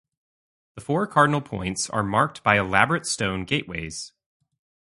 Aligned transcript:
The 0.73 0.81
four 0.81 1.05
cardinal 1.05 1.41
points 1.41 1.87
are 1.87 2.01
marked 2.01 2.41
by 2.41 2.57
elaborate 2.57 3.05
stone 3.05 3.45
gateways. 3.45 4.13